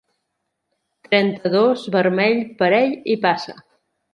Trenta-dos, 1.09 1.85
vermell, 1.99 2.41
parell 2.63 2.99
i 3.17 3.23
passa. 3.29 3.59